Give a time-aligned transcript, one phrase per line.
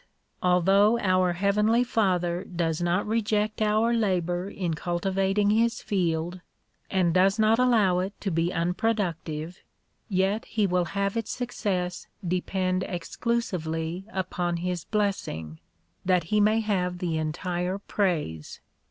[0.41, 6.41] though our heavenly Father does not reject our labour in cultivating his field,
[6.89, 9.61] and does not allow it to be unproduc tive,
[10.09, 15.59] yet he will have its success depend exclusively upon his blessing,
[16.03, 18.59] that he may have the entire praise.